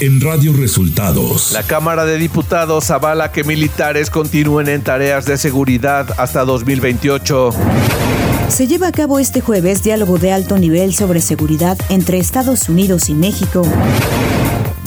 [0.00, 1.52] en Radio Resultados.
[1.52, 7.50] La Cámara de Diputados avala que militares continúen en tareas de seguridad hasta 2028.
[8.48, 13.10] Se lleva a cabo este jueves diálogo de alto nivel sobre seguridad entre Estados Unidos
[13.10, 13.62] y México.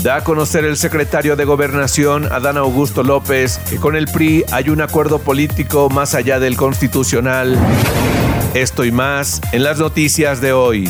[0.01, 4.69] Da a conocer el secretario de Gobernación, Adán Augusto López, que con el PRI hay
[4.69, 7.57] un acuerdo político más allá del constitucional.
[8.55, 10.89] Esto y más en las noticias de hoy.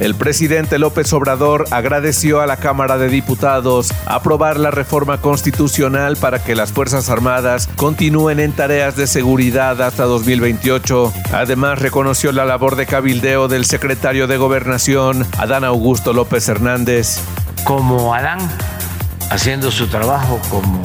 [0.00, 6.42] El presidente López Obrador agradeció a la Cámara de Diputados aprobar la reforma constitucional para
[6.42, 11.12] que las Fuerzas Armadas continúen en tareas de seguridad hasta 2028.
[11.32, 17.20] Además, reconoció la labor de cabildeo del secretario de Gobernación, Adán Augusto López Hernández.
[17.62, 18.38] Como Adán,
[19.30, 20.82] haciendo su trabajo como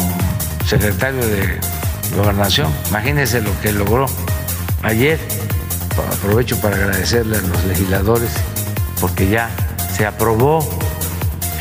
[0.68, 1.60] secretario de
[2.16, 4.06] Gobernación, imagínense lo que logró
[4.84, 5.20] ayer.
[6.14, 8.32] Aprovecho para agradecerle a los legisladores
[9.00, 9.50] porque ya
[9.92, 10.68] se aprobó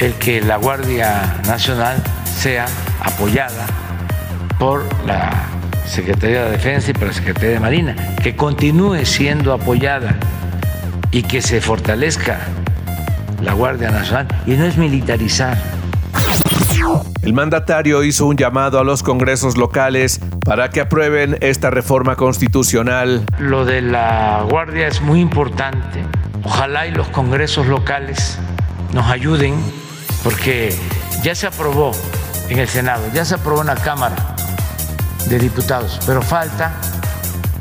[0.00, 2.66] el que la Guardia Nacional sea
[3.00, 3.66] apoyada
[4.58, 5.46] por la
[5.86, 10.16] Secretaría de Defensa y por la Secretaría de Marina, que continúe siendo apoyada
[11.10, 12.40] y que se fortalezca
[13.42, 15.56] la Guardia Nacional y no es militarizar.
[17.22, 23.24] El mandatario hizo un llamado a los congresos locales para que aprueben esta reforma constitucional.
[23.38, 26.04] Lo de la Guardia es muy importante
[26.50, 28.38] Ojalá y los congresos locales
[28.94, 29.62] nos ayuden
[30.24, 30.74] porque
[31.22, 31.92] ya se aprobó
[32.48, 34.16] en el Senado, ya se aprobó en la Cámara
[35.28, 36.72] de Diputados, pero falta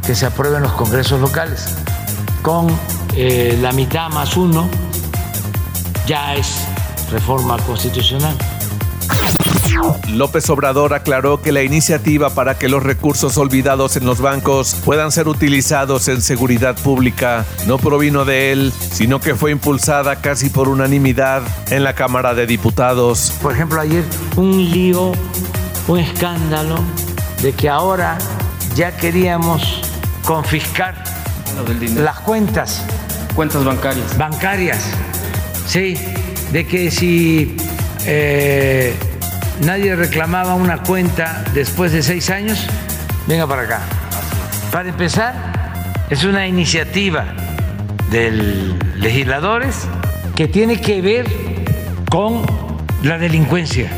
[0.06, 1.76] que se aprueben los congresos locales.
[2.42, 2.68] Con
[3.14, 4.70] eh, la mitad más uno
[6.06, 6.66] ya es
[7.12, 8.38] reforma constitucional.
[10.10, 15.12] López Obrador aclaró que la iniciativa para que los recursos olvidados en los bancos puedan
[15.12, 20.70] ser utilizados en seguridad pública no provino de él, sino que fue impulsada casi por
[20.70, 23.34] unanimidad en la Cámara de Diputados.
[23.42, 24.04] Por ejemplo, ayer
[24.36, 25.12] un lío,
[25.88, 26.78] un escándalo
[27.42, 28.18] de que ahora
[28.76, 29.82] ya queríamos
[30.24, 31.04] confiscar
[31.96, 32.84] las cuentas.
[33.36, 34.18] Cuentas bancarias.
[34.18, 34.80] Bancarias,
[35.68, 35.96] sí,
[36.52, 37.56] de que si
[38.06, 38.96] eh,
[39.62, 42.68] nadie reclamaba una cuenta después de seis años,
[43.28, 43.82] venga para acá.
[44.72, 47.26] Para empezar, es una iniciativa
[48.12, 48.32] de
[48.96, 49.88] legisladores
[50.36, 51.26] que tiene que ver
[52.10, 52.44] con
[53.04, 53.92] la delincuencia.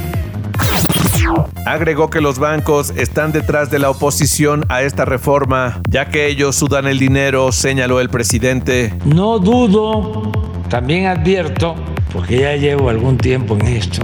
[1.66, 6.56] Agregó que los bancos están detrás de la oposición a esta reforma, ya que ellos
[6.56, 8.94] sudan el dinero, señaló el presidente.
[9.06, 10.31] No dudo,
[10.69, 11.75] también advierto,
[12.12, 14.02] porque ya llevo algún tiempo en esto,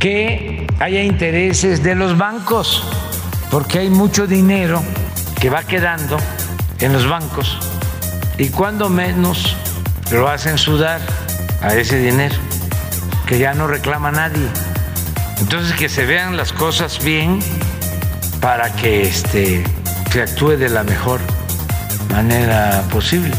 [0.00, 2.82] que haya intereses de los bancos,
[3.50, 4.82] porque hay mucho dinero
[5.40, 6.16] que va quedando
[6.80, 7.58] en los bancos
[8.38, 9.56] y cuando menos
[10.10, 11.00] lo hacen sudar
[11.62, 12.34] a ese dinero,
[13.26, 14.48] que ya no reclama nadie.
[15.40, 17.40] Entonces que se vean las cosas bien
[18.40, 19.64] para que este,
[20.12, 21.20] se actúe de la mejor
[22.10, 23.32] manera posible.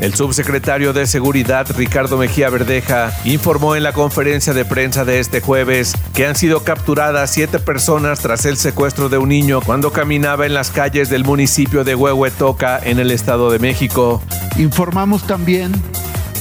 [0.00, 5.42] El subsecretario de Seguridad, Ricardo Mejía Verdeja, informó en la conferencia de prensa de este
[5.42, 10.46] jueves que han sido capturadas siete personas tras el secuestro de un niño cuando caminaba
[10.46, 14.22] en las calles del municipio de Huehuetoca, en el Estado de México.
[14.56, 15.70] Informamos también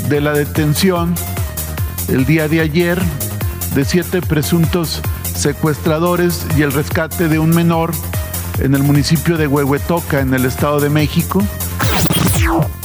[0.07, 1.13] de la detención
[2.07, 2.97] el día de ayer
[3.75, 5.01] de siete presuntos
[5.35, 7.91] secuestradores y el rescate de un menor
[8.59, 11.43] en el municipio de Huehuetoca, en el Estado de México.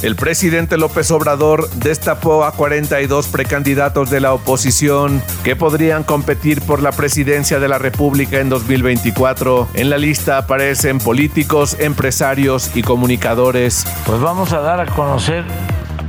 [0.02, 6.82] El presidente López Obrador destapó a 42 precandidatos de la oposición que podrían competir por
[6.82, 9.68] la presidencia de la República en 2024.
[9.74, 13.86] En la lista aparecen políticos, empresarios y comunicadores.
[14.04, 15.44] Pues vamos a dar a conocer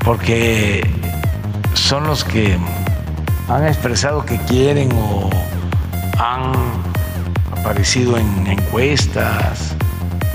[0.04, 0.90] porque
[1.74, 2.58] son los que
[3.48, 5.30] han expresado que quieren o
[6.18, 6.52] han
[7.58, 9.76] aparecido en encuestas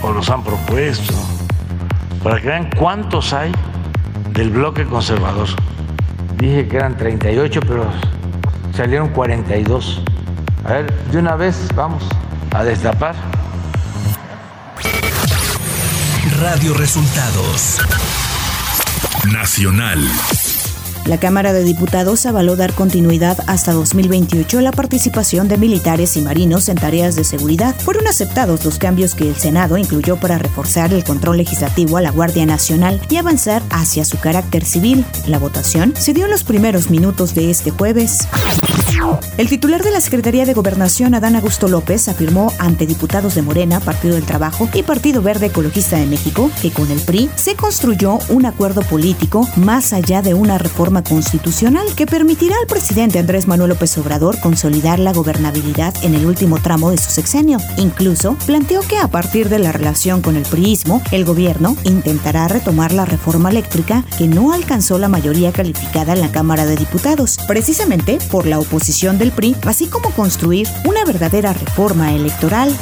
[0.03, 1.13] o los han propuesto
[2.23, 3.53] para que vean cuántos hay
[4.33, 5.49] del bloque conservador.
[6.37, 7.85] Dije que eran 38, pero
[8.75, 10.03] salieron 42.
[10.65, 12.05] A ver, de una vez vamos
[12.55, 13.15] a destapar.
[16.41, 17.81] Radio Resultados
[19.31, 20.01] Nacional.
[21.07, 26.21] La Cámara de Diputados avaló dar continuidad hasta 2028 a la participación de militares y
[26.21, 27.75] marinos en tareas de seguridad.
[27.79, 32.11] Fueron aceptados los cambios que el Senado incluyó para reforzar el control legislativo a la
[32.11, 35.05] Guardia Nacional y avanzar hacia su carácter civil.
[35.27, 38.19] La votación se dio en los primeros minutos de este jueves.
[39.39, 43.81] El titular de la Secretaría de Gobernación, Adán Augusto López, afirmó ante diputados de Morena,
[43.81, 48.19] Partido del Trabajo y Partido Verde Ecologista de México que con el PRI se construyó
[48.29, 53.71] un acuerdo político más allá de una reforma constitucional que permitirá al presidente Andrés Manuel
[53.71, 57.59] López Obrador consolidar la gobernabilidad en el último tramo de su sexenio.
[57.79, 62.93] Incluso planteó que a partir de la relación con el priismo, el gobierno intentará retomar
[62.93, 68.19] la reforma eléctrica que no alcanzó la mayoría calificada en la Cámara de Diputados, precisamente
[68.31, 72.77] por la oposición del PRI, así como construir una verdadera reforma electoral.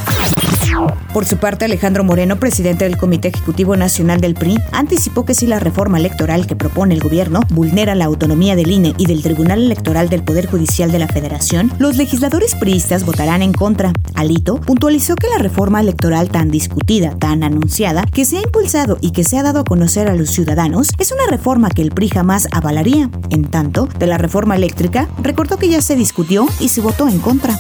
[1.13, 5.47] Por su parte, Alejandro Moreno, presidente del Comité Ejecutivo Nacional del PRI, anticipó que si
[5.47, 9.63] la reforma electoral que propone el gobierno vulnera la autonomía del INE y del Tribunal
[9.63, 13.93] Electoral del Poder Judicial de la Federación, los legisladores priistas votarán en contra.
[14.15, 19.13] Alito puntualizó que la reforma electoral tan discutida, tan anunciada, que se ha impulsado y
[19.13, 22.11] que se ha dado a conocer a los ciudadanos, es una reforma que el PRI
[22.11, 23.11] jamás avalaría.
[23.31, 27.19] En tanto, de la reforma eléctrica, recordó que ya se discutió y se votó en
[27.19, 27.59] contra.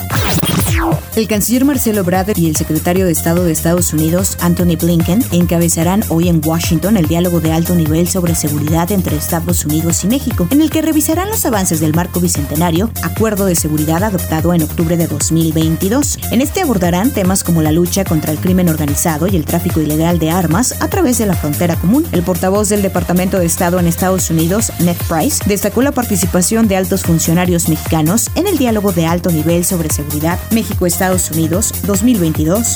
[1.16, 6.02] El canciller Marcelo Ebrard y el secretario de Estado de Estados Unidos, Anthony Blinken, encabezarán
[6.08, 10.48] hoy en Washington el diálogo de alto nivel sobre seguridad entre Estados Unidos y México,
[10.50, 14.96] en el que revisarán los avances del marco bicentenario, acuerdo de seguridad adoptado en octubre
[14.96, 16.18] de 2022.
[16.30, 20.18] En este abordarán temas como la lucha contra el crimen organizado y el tráfico ilegal
[20.18, 22.06] de armas a través de la frontera común.
[22.12, 26.76] El portavoz del Departamento de Estado en Estados Unidos, Ned Price, destacó la participación de
[26.76, 32.74] altos funcionarios mexicanos en el diálogo de alto nivel sobre seguridad México-Estados Unidos 2022.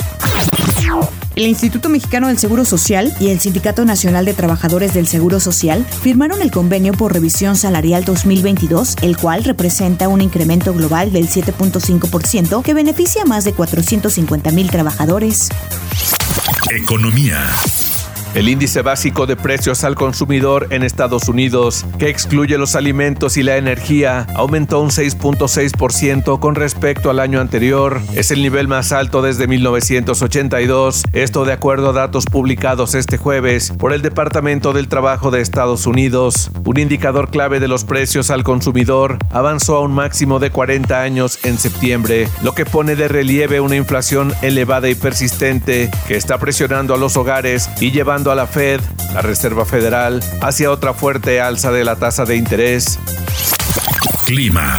[1.35, 5.85] El Instituto Mexicano del Seguro Social y el Sindicato Nacional de Trabajadores del Seguro Social
[5.85, 12.63] firmaron el convenio por revisión salarial 2022, el cual representa un incremento global del 7.5%
[12.63, 15.49] que beneficia a más de 450 mil trabajadores.
[16.71, 17.39] Economía.
[18.35, 23.43] El índice básico de precios al consumidor en Estados Unidos, que excluye los alimentos y
[23.43, 28.01] la energía, aumentó un 6.6% con respecto al año anterior.
[28.15, 33.71] Es el nivel más alto desde 1982, esto de acuerdo a datos publicados este jueves
[33.79, 36.51] por el Departamento del Trabajo de Estados Unidos.
[36.65, 41.39] Un indicador clave de los precios al consumidor avanzó a un máximo de 40 años
[41.45, 46.95] en septiembre, lo que pone de relieve una inflación elevada y persistente que está presionando
[46.95, 48.81] a los hogares y llevando a la Fed,
[49.15, 52.99] la Reserva Federal, hacia otra fuerte alza de la tasa de interés.
[54.25, 54.79] Clima.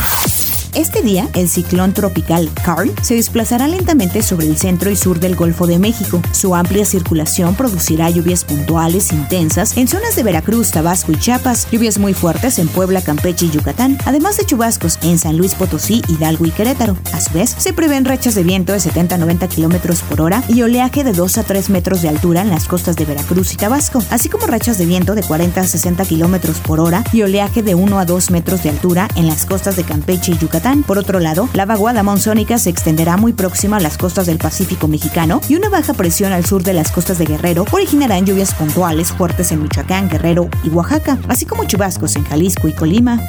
[0.75, 5.36] Este día, el ciclón tropical Carl se desplazará lentamente sobre el centro y sur del
[5.36, 6.20] Golfo de México.
[6.31, 12.00] Su amplia circulación producirá lluvias puntuales intensas en zonas de Veracruz, Tabasco y Chiapas, lluvias
[12.00, 16.48] muy fuertes en Puebla, Campeche y Yucatán, además de chubascos en San Luis Potosí, Hidalgo
[16.48, 16.98] y Querétaro.
[17.14, 20.44] A su vez, se prevén rachas de viento de 70 a 90 kilómetros por hora
[20.48, 23.58] y oleaje de 2 a 3 metros de altura en las costas de Veracruz y
[23.58, 27.62] Tabasco, así como rachas de viento de 40 a 60 kilómetros por hora y oleaje
[27.62, 30.98] de 1 a 2 metros de altura en las costas de Campeche y Yucatán por
[30.98, 35.42] otro lado, la vaguada monzónica se extenderá muy próxima a las costas del Pacífico mexicano
[35.50, 39.51] y una baja presión al sur de las costas de Guerrero originarán lluvias puntuales fuertes
[39.51, 43.19] en Michoacán, Guerrero y Oaxaca, así como chubascos en Jalisco y Colima.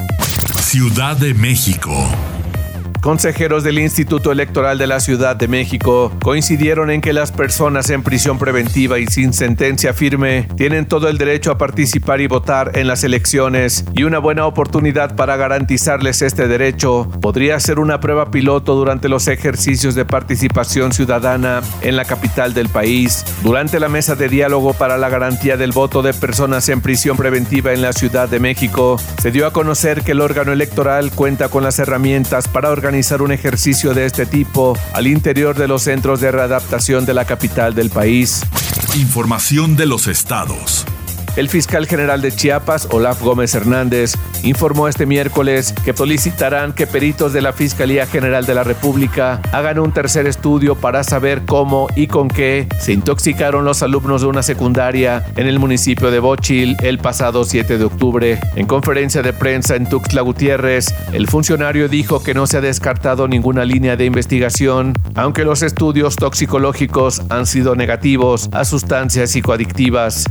[0.60, 1.92] Ciudad de México.
[3.04, 8.02] Consejeros del Instituto Electoral de la Ciudad de México coincidieron en que las personas en
[8.02, 12.88] prisión preventiva y sin sentencia firme tienen todo el derecho a participar y votar en
[12.88, 18.74] las elecciones y una buena oportunidad para garantizarles este derecho podría ser una prueba piloto
[18.74, 23.22] durante los ejercicios de participación ciudadana en la capital del país.
[23.43, 27.74] Durante la mesa de diálogo para la garantía del voto de personas en prisión preventiva
[27.74, 31.64] en la Ciudad de México, se dio a conocer que el órgano electoral cuenta con
[31.64, 36.31] las herramientas para organizar un ejercicio de este tipo al interior de los centros de
[36.31, 38.43] readaptación de la capital del país.
[38.94, 40.86] Información de los estados.
[41.36, 44.14] El fiscal general de Chiapas, Olaf Gómez Hernández,
[44.44, 49.81] informó este miércoles que solicitarán que peritos de la Fiscalía General de la República hagan
[49.81, 54.44] un tercer estudio para saber cómo y con qué se intoxicaron los alumnos de una
[54.44, 58.38] secundaria en el municipio de Bochil el pasado 7 de octubre.
[58.55, 63.26] En conferencia de prensa en Tuxtla Gutiérrez, el funcionario dijo que no se ha descartado
[63.26, 70.26] ninguna línea de investigación, aunque los estudios toxicológicos han sido negativos a sustancias psicoadictivas.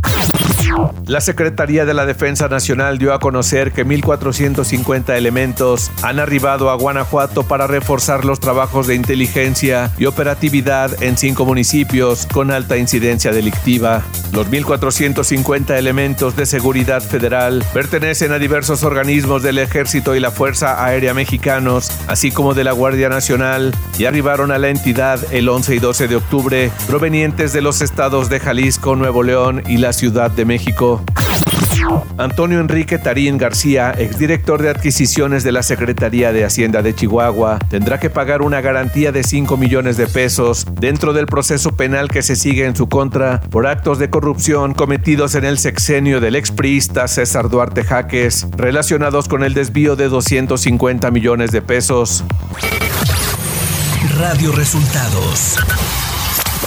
[1.05, 6.75] La Secretaría de la Defensa Nacional dio a conocer que 1.450 elementos han arribado a
[6.75, 13.31] Guanajuato para reforzar los trabajos de inteligencia y operatividad en cinco municipios con alta incidencia
[13.31, 14.01] delictiva.
[14.31, 20.83] Los 1.450 elementos de seguridad federal pertenecen a diversos organismos del Ejército y la Fuerza
[20.83, 25.75] Aérea Mexicanos, así como de la Guardia Nacional, y arribaron a la entidad el 11
[25.75, 30.31] y 12 de octubre, provenientes de los estados de Jalisco, Nuevo León y la Ciudad
[30.31, 30.82] de México.
[32.17, 37.99] Antonio Enrique Tarín García, exdirector de adquisiciones de la Secretaría de Hacienda de Chihuahua, tendrá
[37.99, 42.35] que pagar una garantía de 5 millones de pesos dentro del proceso penal que se
[42.35, 47.49] sigue en su contra por actos de corrupción cometidos en el sexenio del expriista César
[47.49, 52.23] Duarte Jaques, relacionados con el desvío de 250 millones de pesos.
[54.17, 55.57] Radio Resultados.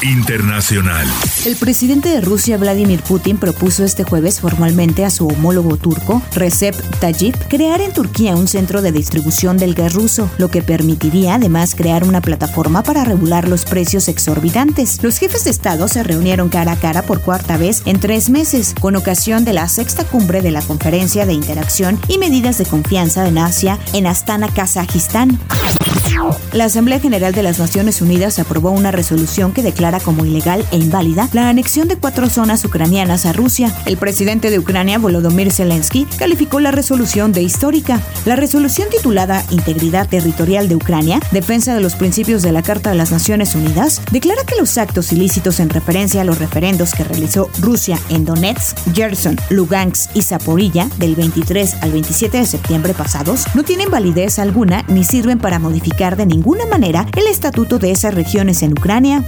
[0.03, 1.07] Internacional.
[1.45, 6.75] El presidente de Rusia, Vladimir Putin, propuso este jueves formalmente a su homólogo turco, Recep
[7.01, 11.75] Tayyip, crear en Turquía un centro de distribución del gas ruso, lo que permitiría además
[11.75, 15.03] crear una plataforma para regular los precios exorbitantes.
[15.03, 18.75] Los jefes de Estado se reunieron cara a cara por cuarta vez en tres meses,
[18.81, 23.27] con ocasión de la sexta cumbre de la Conferencia de Interacción y Medidas de Confianza
[23.27, 25.39] en Asia en Astana, Kazajistán.
[26.53, 30.77] La Asamblea General de las Naciones Unidas aprobó una resolución que declara como ilegal e
[30.77, 33.73] inválida la anexión de cuatro zonas ucranianas a Rusia.
[33.87, 38.01] El presidente de Ucrania, Volodymyr Zelensky, calificó la resolución de histórica.
[38.25, 42.97] La resolución titulada Integridad Territorial de Ucrania, Defensa de los Principios de la Carta de
[42.97, 47.49] las Naciones Unidas, declara que los actos ilícitos en referencia a los referendos que realizó
[47.61, 53.63] Rusia en Donetsk, Gerson, Lugansk y Zaporilla del 23 al 27 de septiembre pasados no
[53.63, 58.63] tienen validez alguna ni sirven para modificar de ninguna manera el estatuto de esas regiones
[58.63, 59.25] en Ucrania.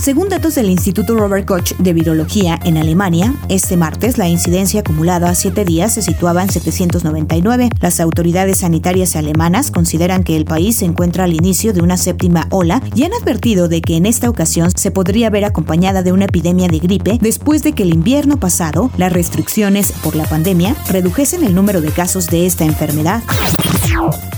[0.00, 5.28] Según datos del Instituto Robert Koch de Virología en Alemania, este martes la incidencia acumulada
[5.28, 7.70] a siete días se situaba en 799.
[7.80, 12.46] Las autoridades sanitarias alemanas consideran que el país se encuentra al inicio de una séptima
[12.50, 16.24] ola y han advertido de que en esta ocasión se podría ver acompañada de una
[16.24, 21.44] epidemia de gripe después de que el invierno pasado las restricciones por la pandemia redujesen
[21.44, 23.22] el número de casos de esta enfermedad.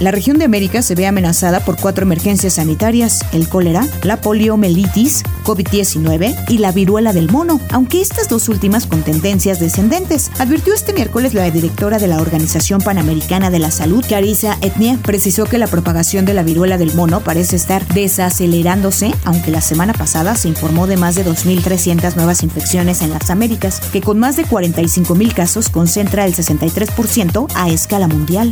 [0.00, 5.23] La región de América se ve amenazada por cuatro emergencias sanitarias, el cólera, la poliomielitis,
[5.44, 10.30] COVID-19 y la viruela del mono, aunque estas dos últimas con tendencias descendentes.
[10.38, 15.44] Advirtió este miércoles la directora de la Organización Panamericana de la Salud, Carissa Etnia, precisó
[15.44, 20.35] que la propagación de la viruela del mono parece estar desacelerándose, aunque la semana pasada
[20.37, 24.44] se informó de más de 2.300 nuevas infecciones en las Américas, que con más de
[24.44, 28.50] 45.000 casos concentra el 63% a escala mundial.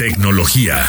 [0.00, 0.86] Tecnología.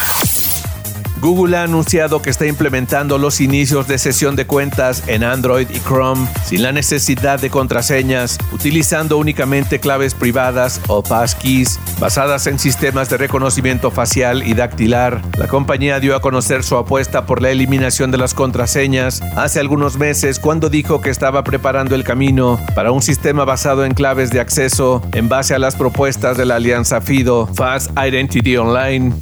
[1.22, 5.78] Google ha anunciado que está implementando los inicios de sesión de cuentas en Android y
[5.78, 13.08] Chrome sin la necesidad de contraseñas, utilizando únicamente claves privadas o passkeys basadas en sistemas
[13.08, 15.22] de reconocimiento facial y dactilar.
[15.38, 19.98] La compañía dio a conocer su apuesta por la eliminación de las contraseñas hace algunos
[19.98, 24.40] meses cuando dijo que estaba preparando el camino para un sistema basado en claves de
[24.40, 29.14] acceso en base a las propuestas de la alianza FIDO, Fast Identity Online.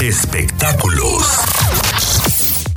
[0.00, 1.59] Espectáculos.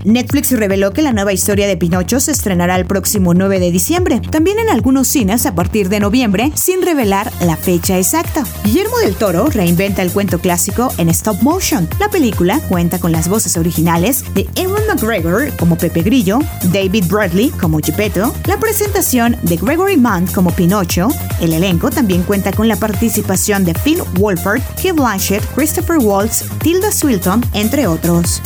[0.05, 4.19] Netflix reveló que la nueva historia de Pinocho se estrenará el próximo 9 de diciembre,
[4.19, 8.43] también en algunos cines a partir de noviembre, sin revelar la fecha exacta.
[8.63, 11.87] Guillermo del Toro reinventa el cuento clásico en stop motion.
[11.99, 16.39] La película cuenta con las voces originales de Ewan McGregor como Pepe Grillo,
[16.71, 21.09] David Bradley como Geppetto, la presentación de Gregory Mann como Pinocho.
[21.39, 26.91] El elenco también cuenta con la participación de Phil Wolford, Kate Blanchett, Christopher Waltz, Tilda
[26.91, 28.41] Swilton, entre otros.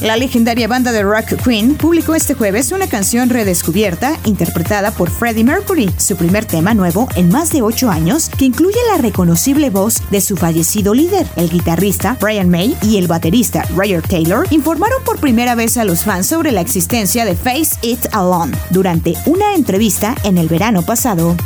[0.00, 5.44] La legendaria banda de rock Queen publicó este jueves una canción redescubierta interpretada por Freddie
[5.44, 10.02] Mercury, su primer tema nuevo en más de ocho años, que incluye la reconocible voz
[10.10, 11.28] de su fallecido líder.
[11.36, 16.02] El guitarrista Brian May y el baterista Roger Taylor informaron por primera vez a los
[16.02, 21.36] fans sobre la existencia de Face It Alone durante una entrevista en el verano pasado.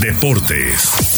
[0.00, 1.11] Deportes.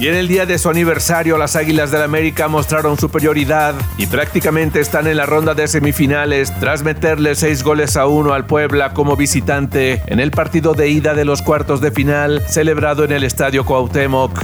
[0.00, 4.80] Y en el día de su aniversario, las Águilas del América mostraron superioridad y prácticamente
[4.80, 9.14] están en la ronda de semifinales tras meterle seis goles a uno al Puebla como
[9.14, 13.66] visitante en el partido de ida de los cuartos de final celebrado en el Estadio
[13.66, 14.40] Cuauhtémoc.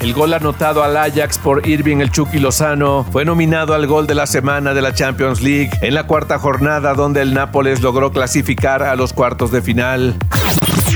[0.00, 4.16] El gol anotado al Ajax por Irving el Chucky Lozano fue nominado al gol de
[4.16, 8.82] la semana de la Champions League en la cuarta jornada donde el Nápoles logró clasificar
[8.82, 10.16] a los cuartos de final.